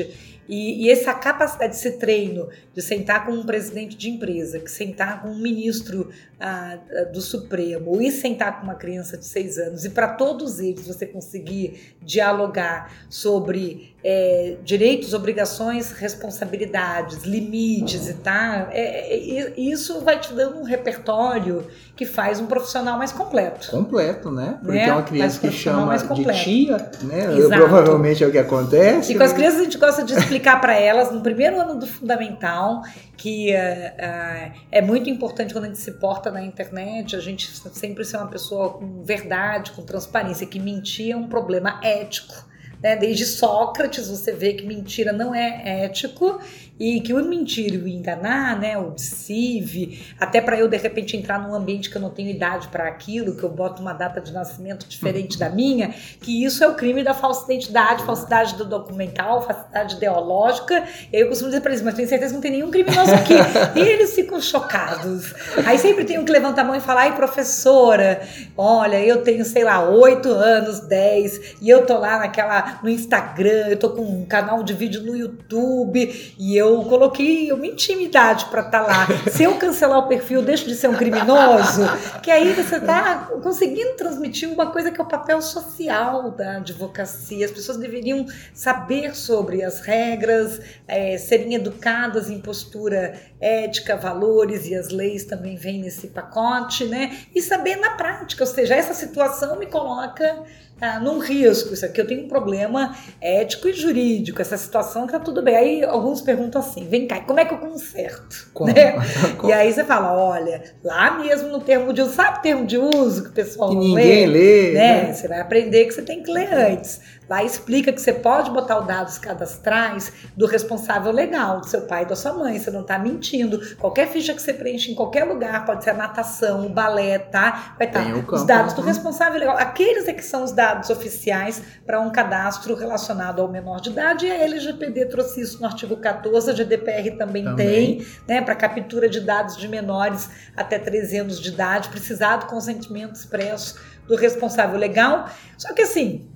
E, 0.52 0.84
e 0.84 0.92
essa 0.92 1.14
capacidade, 1.14 1.78
esse 1.78 1.94
treino 1.94 2.50
de 2.76 2.82
sentar 2.82 3.26
com 3.26 3.32
um 3.32 3.46
presidente 3.46 3.96
de 3.96 4.10
empresa, 4.10 4.60
que 4.60 4.70
sentar 4.70 5.22
com 5.22 5.30
um 5.30 5.38
ministro 5.38 6.12
ah, 6.38 6.78
ah, 6.78 7.04
do 7.06 7.22
Supremo, 7.22 8.02
e 8.02 8.12
sentar 8.12 8.60
com 8.60 8.66
uma 8.66 8.76
criança 8.76 9.18
de 9.18 9.24
seis 9.24 9.58
anos, 9.58 9.86
e 9.86 9.90
para 9.90 10.10
todos 10.10 10.60
eles 10.60 10.86
você 10.86 11.06
conseguir 11.06 11.96
dialogar 12.02 12.94
sobre 13.10 13.91
é, 14.04 14.58
direitos, 14.64 15.14
obrigações, 15.14 15.92
responsabilidades, 15.92 17.24
limites 17.24 18.10
e 18.10 18.16
tá, 18.16 18.70
é, 18.72 19.38
é, 19.38 19.54
isso 19.60 20.02
vai 20.02 20.20
te 20.20 20.34
dando 20.34 20.60
um 20.60 20.64
repertório 20.64 21.68
que 21.96 22.06
faz 22.06 22.40
um 22.40 22.48
profissional 22.48 22.98
mais 22.98 23.12
completo. 23.12 23.70
Completo, 23.70 24.32
né? 24.32 24.58
Porque 24.60 24.78
né? 24.78 24.88
é 24.88 24.94
uma 24.94 25.04
criança 25.04 25.40
que 25.40 25.52
chama 25.52 25.96
de 25.96 26.44
tia, 26.44 26.78
né? 27.04 27.28
Provavelmente 27.56 28.24
é 28.24 28.28
o 28.28 28.32
que 28.32 28.40
acontece. 28.40 29.14
E 29.14 29.18
com 29.18 29.24
as 29.24 29.34
crianças 29.34 29.60
a 29.60 29.64
gente 29.66 29.78
gosta 29.78 30.04
de 30.04 30.14
explicar 30.14 30.60
para 30.60 30.74
elas 30.74 31.12
no 31.12 31.22
primeiro 31.22 31.60
ano 31.60 31.78
do 31.78 31.86
fundamental 31.86 32.82
que 33.16 33.54
uh, 33.54 33.56
uh, 33.56 34.52
é 34.72 34.82
muito 34.82 35.08
importante 35.12 35.54
quando 35.54 35.66
a 35.66 35.68
gente 35.68 35.80
se 35.80 35.92
porta 35.92 36.32
na 36.32 36.42
internet, 36.42 37.16
a 37.16 37.20
gente 37.20 37.52
sempre 37.72 38.04
ser 38.04 38.18
uma 38.18 38.28
pessoa 38.28 38.72
com 38.72 39.04
verdade, 39.04 39.72
com 39.74 39.84
transparência, 39.84 40.48
que 40.48 40.60
mentir 40.60 41.12
é 41.12 41.16
um 41.16 41.28
problema 41.28 41.80
ético 41.84 42.51
né? 42.82 42.96
Desde 42.96 43.26
Sócrates 43.26 44.08
você 44.08 44.32
vê 44.32 44.54
que 44.54 44.66
mentira 44.66 45.12
não 45.14 45.34
é 45.34 45.86
ético 45.86 46.40
e 46.82 47.00
que 47.00 47.14
o 47.14 47.24
mentir 47.24 47.76
e 47.76 47.78
o 47.78 47.88
enganar, 47.88 48.60
né, 48.60 48.76
o 48.76 48.90
deceive, 48.90 50.04
até 50.20 50.42
para 50.42 50.58
eu 50.58 50.68
de 50.68 50.78
repente 50.78 51.16
entrar 51.16 51.40
num 51.40 51.54
ambiente 51.54 51.92
que 51.92 51.96
eu 51.96 52.02
não 52.02 52.10
tenho 52.10 52.32
idade 52.32 52.70
para 52.70 52.88
aquilo, 52.88 53.36
que 53.36 53.44
eu 53.44 53.50
boto 53.50 53.84
uma 53.84 53.94
data 53.94 54.20
de 54.20 54.34
nascimento 54.34 54.88
diferente 54.90 55.38
da 55.38 55.48
minha, 55.48 55.90
que 56.20 56.44
isso 56.44 56.64
é 56.64 56.68
o 56.68 56.74
crime 56.74 57.04
da 57.04 57.14
falsa 57.14 57.46
identidade, 57.46 58.04
falsidade 58.04 58.56
do 58.56 58.66
documental, 58.66 59.44
falsidade 59.44 59.98
ideológica. 59.98 60.84
E 61.14 61.18
aí 61.18 61.22
eu 61.22 61.28
costumo 61.28 61.52
dizer 61.52 61.62
para 61.62 61.72
eles, 61.72 61.84
mas 61.84 61.94
tenho 61.94 62.10
certeza 62.10 62.30
que 62.30 62.34
não 62.34 62.42
tem 62.42 62.52
nenhum 62.52 62.72
criminoso 62.72 63.14
aqui. 63.14 63.36
e 63.78 63.80
eles 63.80 64.16
ficam 64.16 64.42
chocados. 64.42 65.36
Aí 65.64 65.78
sempre 65.78 66.04
tem 66.04 66.18
um 66.18 66.26
que 66.26 66.32
levanta 66.32 66.62
a 66.62 66.64
mão 66.64 66.76
e 66.76 66.82
fala, 66.82 67.02
ai 67.02 67.16
professora, 67.16 68.24
olha, 68.58 69.00
eu 69.00 69.22
tenho, 69.22 69.46
sei 69.46 69.64
lá, 69.64 69.88
oito 69.88 70.30
anos, 70.30 70.80
dez, 70.80 71.56
e 71.62 71.70
eu 71.70 71.86
tô 71.86 72.00
lá 72.00 72.18
naquela, 72.18 72.80
no 72.82 72.90
Instagram, 72.90 73.68
eu 73.68 73.78
tô 73.78 73.92
com 73.92 74.02
um 74.02 74.26
canal 74.26 74.64
de 74.64 74.74
vídeo 74.74 75.04
no 75.04 75.16
YouTube, 75.16 76.34
e 76.40 76.58
eu 76.58 76.71
eu 76.76 76.84
coloquei 76.86 77.52
uma 77.52 77.66
intimidade 77.66 78.46
para 78.46 78.62
estar 78.62 78.84
tá 78.84 78.88
lá. 78.88 79.08
Se 79.30 79.44
eu 79.44 79.58
cancelar 79.58 80.00
o 80.00 80.08
perfil, 80.08 80.42
deixo 80.42 80.68
de 80.68 80.76
ser 80.76 80.90
um 80.90 80.96
criminoso. 80.96 81.84
Que 82.22 82.32
aí 82.32 82.54
você 82.54 82.78
está 82.78 83.30
conseguindo 83.42 83.94
transmitir 83.94 84.50
uma 84.50 84.72
coisa 84.72 84.92
que 84.92 85.00
é 85.00 85.04
o 85.04 85.08
papel 85.08 85.42
social 85.42 86.32
da 86.32 86.58
advocacia. 86.58 87.46
As 87.46 87.52
pessoas 87.52 87.78
deveriam 87.78 88.26
saber 88.54 89.16
sobre 89.16 89.64
as 89.64 89.82
regras, 89.82 90.60
é, 90.88 91.18
serem 91.18 91.56
educadas 91.56 92.30
em 92.30 92.40
postura 92.40 93.14
ética, 93.40 93.98
valores 93.98 94.68
e 94.68 94.76
as 94.76 94.90
leis 94.90 95.26
também 95.26 95.56
vêm 95.56 95.82
nesse 95.82 96.08
pacote, 96.08 96.86
né? 96.86 97.18
E 97.34 97.42
saber 97.42 97.76
na 97.78 97.92
prática, 97.92 98.44
ou 98.44 98.50
seja, 98.50 98.76
essa 98.76 98.94
situação 98.94 99.58
me 99.58 99.66
coloca 99.66 100.44
tá, 100.82 101.00
num 101.00 101.20
risco. 101.20 101.74
Isso 101.74 101.86
aqui 101.86 102.02
eu 102.02 102.08
tenho 102.08 102.26
um 102.26 102.28
problema 102.28 102.98
ético 103.22 103.70
e 103.70 103.74
jurídico, 103.74 104.42
essa 104.42 104.58
situação 104.58 105.06
tá 105.06 105.20
tudo 105.20 105.44
bem. 105.44 105.56
Aí 105.56 105.84
alguns 105.84 106.22
perguntam 106.22 106.60
assim: 106.60 106.88
vem 106.88 107.08
cá, 107.08 107.22
como 107.22 107.40
é 107.40 107.46
que 107.46 107.54
eu 107.54 107.60
conserto? 107.60 108.50
Como? 108.54 108.74
Né? 108.74 108.94
Como? 109.38 109.50
E 109.50 109.54
aí 109.54 109.72
você 109.72 109.84
fala: 109.84 110.14
olha, 110.14 110.64
lá 110.84 111.20
mesmo 111.20 111.50
no 111.50 111.62
termo 111.62 111.94
de 111.94 112.02
uso, 112.02 112.14
sabe 112.14 112.40
o 112.40 112.42
termo 112.42 112.66
de 112.66 112.78
uso 112.78 113.24
que 113.24 113.30
o 113.30 113.34
pessoal 113.34 113.70
que 113.70 113.76
não 113.76 113.84
ninguém 113.84 114.26
lê? 114.26 114.72
lê 114.72 114.74
né? 114.74 115.04
né? 115.04 115.14
Você 115.14 115.28
vai 115.28 115.40
aprender 115.40 115.86
que 115.86 115.94
você 115.94 116.02
tem 116.02 116.24
que 116.24 116.32
ler 116.32 116.52
antes. 116.52 117.00
Lá 117.32 117.46
explica 117.46 117.94
que 117.94 118.02
você 118.02 118.12
pode 118.12 118.52
botar 118.52 118.82
os 118.82 118.86
dados 118.86 119.18
cadastrais 119.18 120.12
do 120.36 120.46
responsável 120.46 121.14
legal, 121.14 121.62
do 121.62 121.66
seu 121.66 121.84
pai 121.84 122.04
e 122.04 122.06
da 122.06 122.14
sua 122.14 122.34
mãe, 122.34 122.60
você 122.60 122.70
não 122.70 122.82
está 122.82 123.00
mentindo. 123.00 123.58
Qualquer 123.78 124.10
ficha 124.10 124.34
que 124.34 124.42
você 124.42 124.54
preenche 124.54 124.92
em 124.92 124.96
qualquer 124.96 125.24
lugar, 125.24 125.66
pode 125.66 125.82
ser 125.82 125.92
a 125.92 125.94
natação, 125.94 126.66
o 126.66 126.70
balé, 126.70 127.20
tá? 127.20 127.74
Vai 127.78 127.88
estar 127.88 128.04
tá 128.04 128.36
os 128.36 128.46
dados 128.46 128.74
do 128.74 128.82
responsável 128.82 129.40
legal. 129.40 129.56
Aqueles 129.58 130.10
é 130.10 130.14
que 130.14 130.26
são 130.26 130.44
os 130.44 130.52
dados 130.52 130.90
oficiais 130.90 131.64
para 131.86 132.02
um 132.02 132.12
cadastro 132.12 132.76
relacionado 132.76 133.42
ao 133.42 133.48
menor 133.48 133.80
de 133.80 133.92
idade 133.92 134.26
e 134.26 134.30
a 134.30 134.36
LGPD 134.36 135.06
trouxe 135.06 135.40
isso 135.40 135.62
no 135.62 135.68
artigo 135.68 135.96
14, 135.96 136.50
a 136.50 136.54
GDPR 136.54 137.12
também, 137.12 137.46
também. 137.46 137.98
tem, 138.00 138.08
né? 138.28 138.42
Para 138.42 138.56
captura 138.56 139.08
de 139.08 139.22
dados 139.22 139.56
de 139.56 139.70
menores 139.70 140.30
até 140.58 140.78
13 140.78 141.20
anos 141.20 141.40
de 141.40 141.48
idade, 141.48 141.88
precisar 141.88 142.36
do 142.36 142.48
consentimento 142.48 143.16
expresso 143.16 143.80
do 144.06 144.18
responsável 144.18 144.78
legal. 144.78 145.30
Só 145.58 145.74
que 145.74 145.84
assim, 145.84 146.30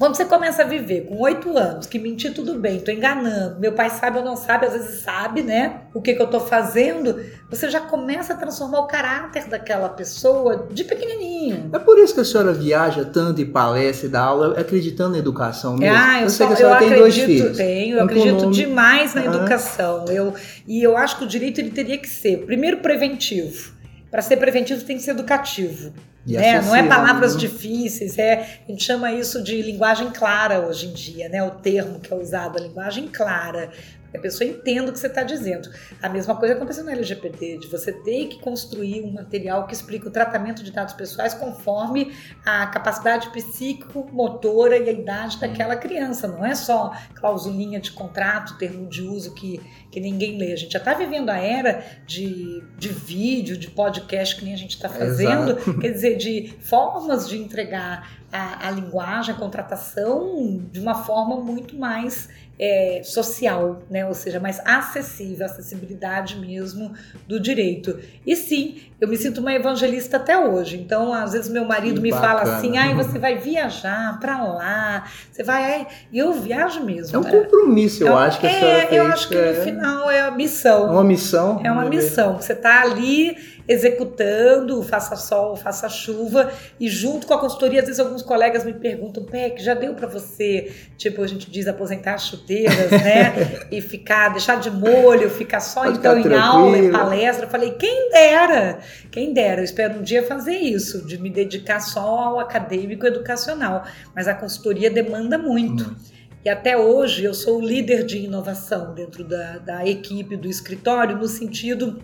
quando 0.00 0.16
você 0.16 0.24
começa 0.24 0.62
a 0.62 0.64
viver 0.64 1.02
com 1.02 1.20
oito 1.20 1.58
anos, 1.58 1.84
que 1.84 1.98
mentir 1.98 2.32
tudo 2.32 2.58
bem, 2.58 2.80
tô 2.80 2.90
enganando, 2.90 3.60
meu 3.60 3.72
pai 3.72 3.90
sabe 3.90 4.16
ou 4.16 4.24
não 4.24 4.34
sabe, 4.34 4.64
às 4.64 4.72
vezes 4.72 5.02
sabe, 5.02 5.42
né? 5.42 5.82
O 5.92 6.00
que, 6.00 6.14
que 6.14 6.22
eu 6.22 6.26
tô 6.26 6.40
fazendo, 6.40 7.20
você 7.50 7.68
já 7.68 7.82
começa 7.82 8.32
a 8.32 8.36
transformar 8.38 8.78
o 8.80 8.86
caráter 8.86 9.46
daquela 9.46 9.90
pessoa 9.90 10.68
de 10.72 10.84
pequenininho. 10.84 11.68
É 11.74 11.78
por 11.78 11.98
isso 11.98 12.14
que 12.14 12.20
a 12.20 12.24
senhora 12.24 12.54
viaja 12.54 13.04
tanto 13.04 13.42
e 13.42 13.44
palestra 13.44 14.06
e 14.06 14.10
dá 14.10 14.22
aula 14.22 14.58
acreditando 14.58 15.10
na 15.10 15.18
educação 15.18 15.76
mesmo. 15.76 15.94
Ah, 15.94 16.20
eu, 16.20 16.24
eu 16.24 16.30
sei 16.30 16.46
que 16.46 16.52
a 16.54 16.56
senhora 16.56 16.78
tem 16.78 16.94
dois 16.94 17.18
filhos. 17.18 17.56
Tenho, 17.58 17.98
eu 17.98 18.00
um 18.00 18.04
acredito 18.06 18.50
demais 18.50 19.12
na 19.12 19.26
educação. 19.26 20.06
Eu, 20.08 20.32
e 20.66 20.82
eu 20.82 20.96
acho 20.96 21.18
que 21.18 21.24
o 21.24 21.28
direito 21.28 21.60
ele 21.60 21.72
teria 21.72 21.98
que 21.98 22.08
ser, 22.08 22.46
primeiro, 22.46 22.78
preventivo. 22.78 23.74
Para 24.10 24.22
ser 24.22 24.38
preventivo 24.38 24.82
tem 24.82 24.96
que 24.96 25.02
ser 25.02 25.10
educativo. 25.10 25.92
Né? 26.26 26.60
Não 26.60 26.76
é 26.76 26.82
palavras 26.82 27.34
né? 27.34 27.40
difíceis, 27.40 28.18
é, 28.18 28.60
a 28.68 28.70
gente 28.70 28.84
chama 28.84 29.10
isso 29.12 29.42
de 29.42 29.62
linguagem 29.62 30.10
clara 30.10 30.60
hoje 30.60 30.86
em 30.86 30.92
dia, 30.92 31.28
né? 31.28 31.42
O 31.42 31.50
termo 31.50 31.98
que 31.98 32.12
é 32.12 32.16
usado, 32.16 32.58
a 32.58 32.60
linguagem 32.60 33.08
clara 33.08 33.70
a 34.14 34.18
pessoa 34.18 34.48
entenda 34.48 34.90
o 34.90 34.92
que 34.92 34.98
você 34.98 35.06
está 35.06 35.22
dizendo. 35.22 35.70
A 36.02 36.08
mesma 36.08 36.34
coisa 36.36 36.54
aconteceu 36.54 36.84
no 36.84 36.90
LGPD, 36.90 37.58
de 37.58 37.68
você 37.68 37.92
ter 37.92 38.26
que 38.26 38.40
construir 38.40 39.02
um 39.02 39.12
material 39.12 39.66
que 39.66 39.74
explica 39.74 40.08
o 40.08 40.10
tratamento 40.10 40.62
de 40.62 40.72
dados 40.72 40.94
pessoais 40.94 41.34
conforme 41.34 42.12
a 42.44 42.66
capacidade 42.66 43.30
psíquico-motora 43.30 44.78
e 44.78 44.88
a 44.88 44.92
idade 44.92 45.38
daquela 45.38 45.76
criança. 45.76 46.26
Não 46.26 46.44
é 46.44 46.54
só 46.54 46.92
clausulinha 47.14 47.80
de 47.80 47.92
contrato, 47.92 48.58
termo 48.58 48.88
de 48.88 49.02
uso 49.02 49.34
que, 49.34 49.60
que 49.90 50.00
ninguém 50.00 50.38
lê. 50.38 50.52
A 50.52 50.56
gente 50.56 50.72
já 50.72 50.78
está 50.78 50.94
vivendo 50.94 51.30
a 51.30 51.38
era 51.38 51.84
de, 52.06 52.62
de 52.78 52.88
vídeo, 52.88 53.56
de 53.56 53.70
podcast 53.70 54.36
que 54.36 54.44
nem 54.44 54.54
a 54.54 54.58
gente 54.58 54.74
está 54.74 54.88
fazendo, 54.88 55.52
Exato. 55.52 55.78
quer 55.78 55.90
dizer, 55.90 56.16
de 56.16 56.54
formas 56.60 57.28
de 57.28 57.38
entregar 57.38 58.20
a, 58.32 58.68
a 58.68 58.70
linguagem, 58.70 59.34
a 59.34 59.38
contratação 59.38 60.62
de 60.70 60.80
uma 60.80 60.94
forma 60.94 61.36
muito 61.36 61.76
mais 61.76 62.28
é, 62.62 63.00
social, 63.02 63.80
né? 63.90 64.04
ou 64.04 64.12
seja, 64.12 64.38
mais 64.38 64.60
acessível, 64.66 65.46
acessibilidade 65.46 66.38
mesmo 66.38 66.92
do 67.26 67.40
direito. 67.40 67.98
E 68.26 68.36
sim, 68.36 68.82
eu 69.00 69.08
me 69.08 69.16
sinto 69.16 69.40
uma 69.40 69.54
evangelista 69.54 70.18
até 70.18 70.38
hoje. 70.38 70.76
Então, 70.76 71.10
às 71.14 71.32
vezes 71.32 71.50
meu 71.50 71.64
marido 71.64 71.94
que 71.94 72.02
me 72.02 72.10
bacana. 72.10 72.44
fala 72.44 72.56
assim: 72.58 72.76
"Ai, 72.76 72.94
você 72.94 73.16
vai 73.18 73.38
viajar 73.38 74.20
para 74.20 74.42
lá, 74.44 75.04
você 75.32 75.42
vai", 75.42 75.86
e 76.12 76.18
eu 76.18 76.34
viajo 76.34 76.84
mesmo. 76.84 77.16
É 77.16 77.18
um 77.18 77.24
compromisso, 77.24 78.04
eu, 78.04 78.14
acho 78.14 78.38
que 78.38 78.46
a 78.46 78.50
é, 78.50 78.86
fez, 78.86 78.92
eu 78.92 79.06
acho 79.06 79.28
que 79.28 79.36
é... 79.38 79.52
no 79.52 79.62
final 79.62 80.10
é 80.10 80.20
a 80.20 80.30
missão. 80.30 80.88
É 80.88 80.90
uma 80.90 81.04
missão. 81.04 81.60
É 81.64 81.72
uma 81.72 81.86
missão. 81.86 82.36
Você 82.36 82.52
está 82.52 82.82
ali 82.82 83.38
executando, 83.68 84.82
faça 84.82 85.16
sol, 85.16 85.56
faça 85.56 85.88
chuva, 85.88 86.52
e 86.78 86.88
junto 86.88 87.26
com 87.26 87.34
a 87.34 87.38
consultoria, 87.38 87.80
às 87.80 87.86
vezes 87.86 88.00
alguns 88.00 88.22
colegas 88.22 88.64
me 88.64 88.72
perguntam, 88.72 89.24
Peck, 89.24 89.62
já 89.62 89.74
deu 89.74 89.94
para 89.94 90.06
você, 90.06 90.72
tipo, 90.96 91.22
a 91.22 91.26
gente 91.26 91.50
diz 91.50 91.66
aposentar 91.68 92.14
as 92.14 92.26
chuteiras, 92.26 92.90
né? 92.90 93.66
e 93.70 93.80
ficar, 93.80 94.30
deixar 94.30 94.58
de 94.60 94.70
molho, 94.70 95.30
ficar 95.30 95.60
só 95.60 95.84
Pode 95.84 95.98
então 95.98 96.18
em 96.18 96.34
aula, 96.34 96.78
em 96.78 96.90
palestra. 96.90 97.46
Eu 97.46 97.50
falei, 97.50 97.72
quem 97.72 98.10
dera, 98.10 98.78
quem 99.10 99.32
dera, 99.32 99.60
eu 99.60 99.64
espero 99.64 99.98
um 99.98 100.02
dia 100.02 100.22
fazer 100.22 100.56
isso, 100.56 101.06
de 101.06 101.18
me 101.18 101.30
dedicar 101.30 101.80
só 101.80 102.00
ao 102.00 102.40
acadêmico 102.40 103.06
educacional. 103.06 103.84
Mas 104.14 104.28
a 104.28 104.34
consultoria 104.34 104.90
demanda 104.90 105.38
muito. 105.38 105.84
Hum. 105.84 106.20
E 106.42 106.48
até 106.48 106.76
hoje 106.76 107.24
eu 107.24 107.34
sou 107.34 107.58
o 107.58 107.60
líder 107.60 108.04
de 108.04 108.18
inovação 108.18 108.94
dentro 108.94 109.22
da, 109.22 109.58
da 109.58 109.86
equipe 109.86 110.36
do 110.36 110.48
escritório, 110.48 111.18
no 111.18 111.28
sentido 111.28 112.02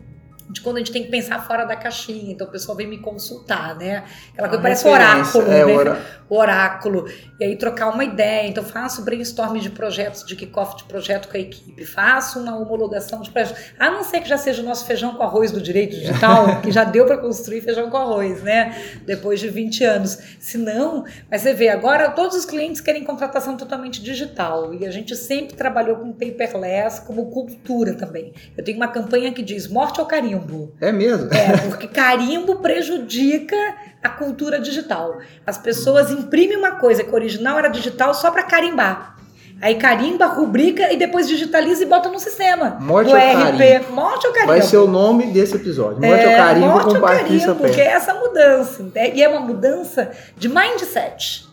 de 0.48 0.60
quando 0.60 0.76
a 0.76 0.78
gente 0.78 0.92
tem 0.92 1.02
que 1.02 1.10
pensar 1.10 1.44
fora 1.46 1.64
da 1.64 1.74
caixinha. 1.74 2.32
Então 2.32 2.46
o 2.46 2.50
pessoal 2.50 2.76
vem 2.76 2.86
me 2.86 2.98
consultar, 2.98 3.74
né? 3.76 4.04
Aquela 4.32 4.48
coisa 4.48 4.62
parece 4.62 4.88
oráculo, 4.88 5.50
é, 5.50 5.64
né? 5.64 6.02
O 6.28 6.36
oráculo. 6.36 7.08
E 7.40 7.44
aí 7.44 7.56
trocar 7.56 7.88
uma 7.88 8.04
ideia. 8.04 8.46
Então 8.46 8.62
faço 8.62 9.02
brainstorm 9.02 9.58
de 9.58 9.70
projetos, 9.70 10.24
de 10.24 10.36
kickoff 10.36 10.76
de 10.76 10.84
projeto 10.84 11.28
com 11.28 11.36
a 11.36 11.40
equipe. 11.40 11.84
Faço 11.84 12.38
uma 12.38 12.56
homologação 12.56 13.20
de 13.20 13.30
projetos. 13.30 13.60
A 13.78 13.90
não 13.90 14.04
ser 14.04 14.20
que 14.20 14.28
já 14.28 14.38
seja 14.38 14.62
o 14.62 14.64
nosso 14.64 14.86
feijão 14.86 15.14
com 15.14 15.22
arroz 15.22 15.50
do 15.50 15.60
direito 15.60 15.96
digital, 15.96 16.60
que 16.62 16.70
já 16.70 16.84
deu 16.84 17.06
para 17.06 17.18
construir 17.18 17.60
feijão 17.62 17.90
com 17.90 17.96
arroz, 17.96 18.42
né? 18.42 19.00
Depois 19.04 19.40
de 19.40 19.48
20 19.48 19.84
anos. 19.84 20.18
Se 20.38 20.56
não, 20.56 21.04
mas 21.30 21.42
você 21.42 21.54
vê, 21.54 21.68
agora 21.68 22.10
todos 22.10 22.36
os 22.36 22.44
clientes 22.44 22.80
querem 22.80 23.02
contratação 23.02 23.56
totalmente 23.56 24.00
digital. 24.00 24.72
E 24.72 24.86
a 24.86 24.90
gente 24.92 25.16
sempre 25.16 25.56
trabalhou 25.56 25.96
com 25.96 26.12
paperless 26.12 27.00
como 27.04 27.30
cultura 27.30 27.94
também. 27.94 28.32
Eu 28.56 28.62
tenho 28.62 28.76
uma 28.76 28.88
campanha 28.88 29.32
que 29.32 29.42
diz 29.42 29.66
morte 29.66 29.98
ao 29.98 30.06
carinho 30.06 30.35
carimbo. 30.38 30.72
É 30.80 30.92
mesmo? 30.92 31.32
É, 31.32 31.68
porque 31.68 31.88
carimbo 31.88 32.56
prejudica 32.56 33.56
a 34.02 34.08
cultura 34.08 34.60
digital. 34.60 35.18
As 35.46 35.58
pessoas 35.58 36.10
imprimem 36.10 36.56
uma 36.56 36.72
coisa 36.72 37.02
que 37.02 37.14
original 37.14 37.58
era 37.58 37.68
digital 37.68 38.14
só 38.14 38.30
para 38.30 38.42
carimbar. 38.42 39.16
Aí 39.60 39.76
carimba, 39.76 40.26
rubrica 40.26 40.92
e 40.92 40.98
depois 40.98 41.26
digitaliza 41.26 41.82
e 41.82 41.86
bota 41.86 42.10
no 42.10 42.18
sistema. 42.20 42.76
Morte 42.78 43.10
ao 43.10 43.16
RP. 43.16 43.58
Carimbo. 43.58 43.92
Morte 43.92 44.26
ao 44.26 44.32
carimbo. 44.32 44.52
Vai 44.52 44.62
ser 44.62 44.76
o 44.76 44.86
nome 44.86 45.26
desse 45.28 45.56
episódio. 45.56 46.06
Morte 46.06 46.24
é, 46.24 46.34
ao 46.34 46.46
carimbo 46.46 46.66
morte 46.66 46.94
com 46.94 47.00
Patrícia 47.00 47.54
carimbo, 47.54 47.74
que 47.74 47.80
é 47.80 47.86
essa 47.86 48.12
mudança. 48.12 48.84
E 49.14 49.22
é 49.22 49.28
uma 49.28 49.40
mudança 49.40 50.10
de 50.36 50.48
mindset. 50.48 51.46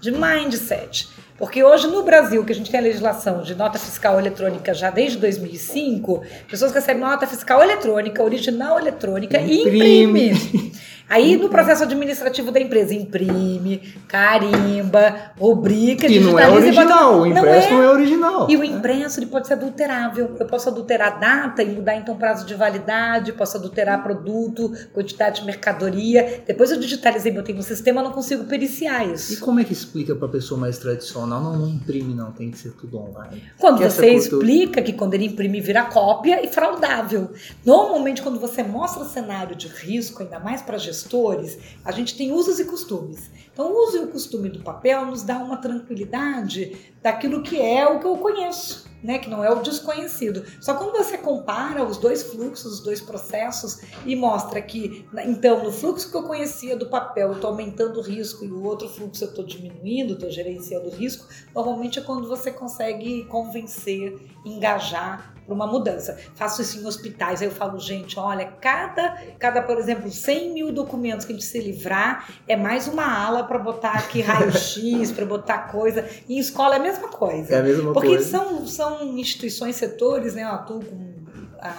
De 0.00 0.10
mindset. 0.10 1.10
Porque 1.42 1.60
hoje 1.64 1.88
no 1.88 2.04
Brasil, 2.04 2.44
que 2.44 2.52
a 2.52 2.54
gente 2.54 2.70
tem 2.70 2.78
a 2.78 2.82
legislação 2.84 3.42
de 3.42 3.52
nota 3.56 3.76
fiscal 3.76 4.16
eletrônica 4.16 4.72
já 4.72 4.90
desde 4.90 5.18
2005, 5.18 6.22
pessoas 6.48 6.70
recebem 6.70 7.02
nota 7.02 7.26
fiscal 7.26 7.60
eletrônica, 7.60 8.22
original 8.22 8.78
eletrônica 8.78 9.36
e 9.38 9.62
imprime. 9.62 10.72
Aí 11.12 11.36
no 11.36 11.50
processo 11.50 11.82
administrativo 11.82 12.50
da 12.50 12.58
empresa, 12.58 12.94
imprime, 12.94 13.82
carimba, 14.08 15.32
rubrica, 15.38 16.06
e 16.06 16.18
não 16.18 16.38
é 16.38 16.48
original, 16.48 17.20
o 17.20 17.26
impresso 17.26 17.68
não 17.70 17.76
é, 17.76 17.82
não 17.82 17.82
é, 17.82 17.92
original. 17.92 18.50
E 18.50 18.56
o 18.56 18.64
impresso 18.64 19.20
ele 19.20 19.26
pode 19.26 19.46
ser 19.46 19.52
adulterável. 19.52 20.34
Eu 20.40 20.46
posso 20.46 20.70
adulterar 20.70 21.20
data 21.20 21.62
e 21.62 21.66
mudar 21.66 21.96
então 21.96 22.16
prazo 22.16 22.46
de 22.46 22.54
validade, 22.54 23.30
posso 23.34 23.58
adulterar 23.58 24.02
produto, 24.02 24.72
quantidade 24.94 25.40
de 25.40 25.46
mercadoria. 25.46 26.42
Depois 26.46 26.70
eu 26.70 26.80
digitalizei, 26.80 27.30
botei 27.30 27.54
no 27.54 27.62
sistema, 27.62 28.00
eu 28.00 28.04
não 28.04 28.12
consigo 28.12 28.44
periciar 28.44 29.06
isso. 29.06 29.34
E 29.34 29.36
como 29.36 29.60
é 29.60 29.64
que 29.64 29.72
explica 29.74 30.14
para 30.16 30.28
a 30.28 30.30
pessoa 30.30 30.58
mais 30.58 30.78
tradicional? 30.78 31.42
Não, 31.42 31.58
não 31.58 31.68
imprime 31.68 32.14
não, 32.14 32.32
tem 32.32 32.50
que 32.50 32.56
ser 32.56 32.72
tudo 32.72 32.96
online. 32.96 33.42
Quando 33.58 33.80
que 33.80 33.90
você 33.90 34.14
explica 34.14 34.80
que 34.80 34.94
quando 34.94 35.12
ele 35.12 35.26
imprime 35.26 35.60
vira 35.60 35.82
cópia 35.84 36.42
e 36.42 36.48
fraudável. 36.48 37.32
Normalmente 37.66 38.22
quando 38.22 38.40
você 38.40 38.62
mostra 38.62 39.04
cenário 39.04 39.54
de 39.54 39.68
risco, 39.68 40.22
ainda 40.22 40.40
mais 40.40 40.62
para 40.62 40.78
gestão 40.78 41.01
gestores, 41.02 41.58
a 41.84 41.90
gente 41.90 42.16
tem 42.16 42.32
usos 42.32 42.58
e 42.58 42.64
costumes. 42.64 43.30
Então, 43.52 43.70
o 43.70 43.88
uso 43.88 43.98
e 43.98 44.00
o 44.04 44.08
costume 44.08 44.48
do 44.48 44.60
papel 44.60 45.06
nos 45.06 45.22
dá 45.22 45.38
uma 45.38 45.56
tranquilidade 45.56 46.94
daquilo 47.02 47.42
que 47.42 47.60
é 47.60 47.86
o 47.86 47.98
que 47.98 48.06
eu 48.06 48.16
conheço. 48.16 48.90
Né, 49.02 49.18
que 49.18 49.28
não 49.28 49.42
é 49.42 49.50
o 49.50 49.60
desconhecido. 49.60 50.44
Só 50.60 50.74
quando 50.74 50.92
você 50.92 51.18
compara 51.18 51.82
os 51.82 51.96
dois 51.96 52.22
fluxos, 52.22 52.74
os 52.74 52.80
dois 52.84 53.00
processos 53.00 53.80
e 54.06 54.14
mostra 54.14 54.62
que, 54.62 55.04
então, 55.26 55.64
no 55.64 55.72
fluxo 55.72 56.08
que 56.08 56.16
eu 56.16 56.22
conhecia 56.22 56.76
do 56.76 56.86
papel, 56.86 57.30
eu 57.30 57.34
estou 57.34 57.50
aumentando 57.50 57.98
o 57.98 58.00
risco 58.00 58.44
e 58.44 58.52
o 58.52 58.62
outro 58.62 58.88
fluxo 58.88 59.24
eu 59.24 59.30
estou 59.30 59.44
diminuindo, 59.44 60.12
estou 60.12 60.30
gerenciando 60.30 60.86
o 60.86 60.92
risco, 60.92 61.26
normalmente 61.52 61.98
é 61.98 62.02
quando 62.02 62.28
você 62.28 62.52
consegue 62.52 63.24
convencer, 63.24 64.20
engajar 64.46 65.31
para 65.44 65.54
uma 65.54 65.66
mudança. 65.66 66.18
Faço 66.34 66.62
isso 66.62 66.78
em 66.78 66.86
hospitais, 66.86 67.42
aí 67.42 67.48
eu 67.48 67.52
falo, 67.52 67.78
gente, 67.78 68.18
olha, 68.18 68.46
cada, 68.60 69.16
cada 69.38 69.62
por 69.62 69.78
exemplo, 69.78 70.10
100 70.10 70.52
mil 70.52 70.72
documentos 70.72 71.24
que 71.24 71.32
a 71.32 71.34
gente 71.34 71.46
se 71.46 71.60
livrar 71.60 72.28
é 72.46 72.56
mais 72.56 72.88
uma 72.88 73.04
ala 73.04 73.44
para 73.44 73.58
botar 73.58 73.92
aqui 73.92 74.20
raio-x, 74.22 75.12
para 75.12 75.26
botar 75.26 75.70
coisa. 75.70 76.08
E 76.28 76.36
em 76.36 76.38
escola 76.38 76.76
é 76.76 76.78
a 76.78 76.82
mesma 76.82 77.08
coisa. 77.08 77.54
É 77.54 77.60
a 77.60 77.62
mesma 77.62 77.92
Porque 77.92 78.08
coisa. 78.08 78.30
São, 78.30 78.66
são 78.66 79.18
instituições, 79.18 79.76
setores, 79.76 80.34
né? 80.34 80.42
Eu 80.42 80.48
atuo 80.48 80.84
com 80.84 81.11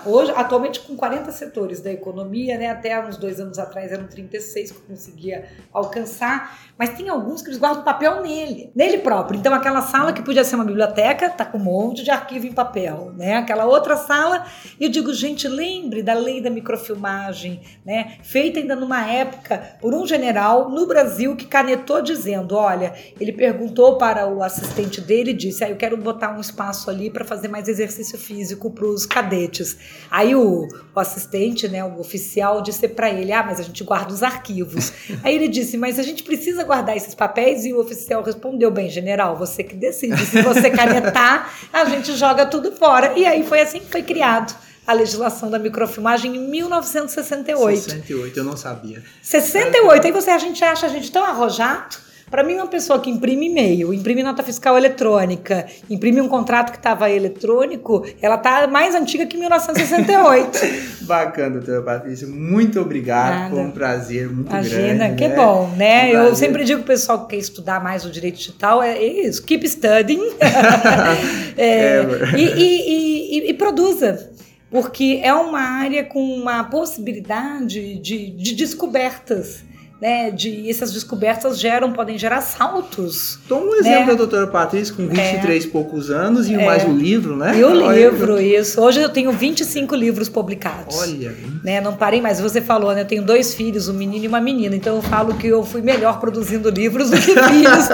hoje, 0.06 0.32
atualmente 0.36 0.80
com 0.80 0.96
40 0.96 1.32
setores 1.32 1.82
da 1.82 1.92
economia, 1.92 2.58
né? 2.58 2.68
Até 2.68 3.00
uns 3.06 3.18
dois 3.18 3.40
anos 3.40 3.60
atrás 3.60 3.92
eram 3.92 4.08
36 4.08 4.72
que 4.72 4.78
eu 4.78 4.84
conseguia 4.84 5.46
alcançar, 5.74 6.58
mas 6.78 6.90
tem 6.92 7.10
alguns 7.10 7.42
que 7.42 7.50
eles 7.50 7.60
guardam 7.60 7.84
papel 7.84 8.22
nele, 8.22 8.72
nele 8.76 9.00
próprio. 9.00 9.40
Então 9.40 9.54
aquela 9.54 9.82
sala 9.82 10.14
que 10.14 10.22
podia 10.22 10.44
ser 10.44 10.56
uma 10.56 10.66
biblioteca 10.66 11.30
tá 11.30 11.46
com 11.46 11.58
um 11.58 11.64
monte 11.64 12.04
de 12.04 12.12
arquivo 12.12 12.48
em 12.48 12.54
papel, 12.54 13.14
né? 13.16 13.36
Aquela 13.36 13.66
outra 13.66 13.98
sala, 13.98 14.46
eu 14.80 14.90
digo, 14.90 15.14
gente, 15.14 15.48
lembre 15.48 16.02
da 16.02 16.14
lei 16.14 16.42
da 16.42 16.50
microfilmagem, 16.50 17.62
né? 17.86 18.18
Feita 18.24 18.60
ainda 18.60 18.76
numa 18.76 19.06
época 19.06 19.78
por 19.82 19.94
um 19.94 20.06
general 20.08 20.70
no 20.70 20.88
Brasil 20.88 21.36
que 21.36 21.46
canetou 21.46 22.02
dizendo, 22.02 22.56
olha, 22.56 22.94
ele 23.20 23.34
perguntou 23.34 23.98
para 23.98 24.28
o 24.28 24.42
assistente 24.42 25.02
dele 25.02 25.32
e 25.32 25.34
disse, 25.34 25.64
ah, 25.64 25.70
eu 25.70 25.76
quero 25.76 25.98
botar 25.98 26.36
um 26.36 26.40
espaço 26.40 26.90
ali 26.90 27.10
para 27.10 27.26
fazer 27.26 27.48
mais 27.48 27.68
exercício 27.68 28.18
físico 28.18 28.72
para 28.72 28.86
os 28.86 29.06
cadetes. 29.06 29.73
Aí 30.10 30.36
o, 30.36 30.68
o 30.96 31.00
assistente, 31.00 31.68
né, 31.68 31.84
o 31.84 32.00
oficial, 32.00 32.62
disse 32.62 32.88
para 32.88 33.10
ele: 33.10 33.32
Ah, 33.32 33.44
mas 33.44 33.60
a 33.60 33.64
gente 33.64 33.84
guarda 33.84 34.14
os 34.14 34.24
arquivos. 34.24 34.94
Aí 35.24 35.36
ele 35.36 35.48
disse: 35.48 35.78
Mas 35.78 36.00
a 36.00 36.04
gente 36.04 36.24
precisa 36.24 36.64
guardar 36.64 36.96
esses 36.96 37.16
papéis? 37.16 37.66
E 37.66 37.74
o 37.74 37.80
oficial 37.80 38.22
respondeu: 38.24 38.72
Bem, 38.72 38.90
general, 38.90 39.36
você 39.36 39.64
que 39.64 39.76
decide. 39.76 40.24
Se 40.26 40.42
você 40.42 40.70
canetar, 40.70 41.54
a 41.72 41.86
gente 41.86 42.16
joga 42.16 42.46
tudo 42.46 42.72
fora. 42.72 43.14
E 43.18 43.26
aí 43.26 43.44
foi 43.44 43.62
assim 43.62 43.80
que 43.80 43.92
foi 43.92 44.04
criado 44.04 44.56
a 44.86 44.94
legislação 44.94 45.50
da 45.50 45.58
microfilmagem 45.58 46.36
em 46.36 46.48
1968. 46.50 47.82
68, 47.82 48.38
eu 48.38 48.44
não 48.44 48.58
sabia. 48.58 49.02
68, 49.22 50.08
aí 50.08 50.12
você 50.12 50.30
a 50.30 50.38
gente 50.38 50.64
acha 50.64 50.86
a 50.86 50.90
gente 50.90 51.12
tão 51.12 51.24
arrojado 51.24 51.96
para 52.34 52.44
mim, 52.44 52.56
uma 52.56 52.66
pessoa 52.66 53.00
que 53.00 53.12
imprime 53.12 53.46
e-mail, 53.46 53.94
imprime 53.94 54.24
nota 54.24 54.42
fiscal 54.42 54.76
eletrônica, 54.76 55.68
imprime 55.88 56.20
um 56.20 56.28
contrato 56.28 56.72
que 56.72 56.80
estava 56.80 57.08
eletrônico, 57.08 58.04
ela 58.20 58.40
tá 58.40 58.66
mais 58.66 58.96
antiga 58.96 59.28
que 59.28 59.38
1968. 59.38 60.60
Bacana, 61.06 61.60
doutora 61.60 61.84
Patrícia. 61.84 62.28
Muito 62.28 62.80
obrigado. 62.80 63.30
Nada. 63.30 63.50
Foi 63.52 63.60
um 63.60 63.70
prazer 63.70 64.28
muito 64.32 64.50
Imagina, 64.50 65.10
grande. 65.10 65.16
que 65.16 65.28
né? 65.28 65.36
bom, 65.36 65.70
né? 65.78 66.06
Um 66.08 66.24
Eu 66.24 66.36
sempre 66.36 66.64
digo 66.64 66.80
pro 66.80 66.88
pessoal 66.88 67.28
que 67.28 67.36
quer 67.36 67.40
estudar 67.40 67.84
mais 67.84 68.04
o 68.04 68.10
direito 68.10 68.38
digital, 68.38 68.82
é 68.82 69.00
isso, 69.00 69.46
keep 69.46 69.70
studying. 69.70 70.32
é, 71.56 71.66
é, 71.66 72.04
e, 72.36 72.42
e, 72.42 73.38
e, 73.38 73.50
e 73.52 73.54
produza 73.54 74.32
porque 74.72 75.20
é 75.22 75.32
uma 75.32 75.60
área 75.60 76.04
com 76.04 76.20
uma 76.20 76.64
possibilidade 76.64 78.00
de, 78.00 78.32
de 78.32 78.56
descobertas 78.56 79.64
né, 80.04 80.30
de 80.30 80.70
essas 80.70 80.92
descobertas 80.92 81.58
geram, 81.58 81.94
podem 81.94 82.18
gerar 82.18 82.42
saltos. 82.42 83.40
Toma 83.48 83.68
um 83.68 83.76
exemplo 83.76 84.02
né? 84.02 84.06
da 84.08 84.14
doutora 84.16 84.48
Patrícia 84.48 84.94
com 84.94 85.08
23 85.08 85.64
é. 85.64 85.66
e 85.66 85.70
poucos 85.72 86.12
anos 86.12 86.50
e 86.50 86.56
é. 86.56 86.66
mais 86.66 86.84
o 86.84 86.92
livro, 86.92 87.38
né? 87.38 87.58
E 87.58 87.64
o 87.64 87.90
livro, 87.94 88.38
isso. 88.38 88.82
Hoje 88.82 89.00
eu 89.00 89.08
tenho 89.08 89.32
25 89.32 89.96
livros 89.96 90.28
publicados. 90.28 91.00
Olha. 91.00 91.34
Né? 91.64 91.80
Não 91.80 91.96
parei 91.96 92.20
mais. 92.20 92.42
Você 92.42 92.60
falou, 92.60 92.94
né? 92.94 93.04
Eu 93.04 93.06
tenho 93.06 93.24
dois 93.24 93.56
filhos, 93.56 93.88
um 93.88 93.94
menino 93.94 94.26
e 94.26 94.28
uma 94.28 94.42
menina. 94.42 94.76
Então 94.76 94.98
eu 94.98 95.02
falo 95.02 95.36
que 95.36 95.48
eu 95.48 95.64
fui 95.64 95.82
melhor 95.82 96.20
produzindo 96.20 96.70
livros 96.70 97.10
do 97.10 97.16
que 97.16 97.32
filhos. 97.48 97.88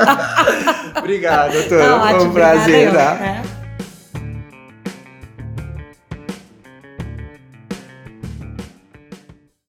Obrigado, 0.97 1.53
doutora. 1.53 1.83
Tá 1.83 2.09
Foi 2.09 2.27
um 2.27 2.33
prazer, 2.33 2.91
tá? 2.91 3.43
É. 3.55 3.58